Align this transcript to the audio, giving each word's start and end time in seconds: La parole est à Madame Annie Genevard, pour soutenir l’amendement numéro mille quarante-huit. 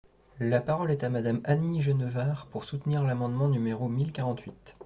La 0.39 0.61
parole 0.61 0.89
est 0.89 1.03
à 1.03 1.09
Madame 1.11 1.41
Annie 1.43 1.83
Genevard, 1.83 2.47
pour 2.47 2.63
soutenir 2.63 3.03
l’amendement 3.03 3.49
numéro 3.49 3.87
mille 3.87 4.11
quarante-huit. 4.11 4.73